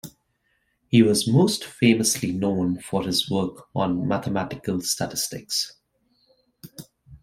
He 0.87 1.03
was 1.03 1.27
most 1.27 1.63
famously 1.63 2.31
known 2.31 2.79
for 2.79 3.03
his 3.03 3.29
work 3.29 3.67
on 3.75 4.07
mathematical 4.07 4.81
statistics. 4.81 5.73